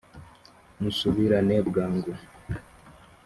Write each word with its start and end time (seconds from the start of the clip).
musubirane 0.81 1.57
bwangu 1.67 2.11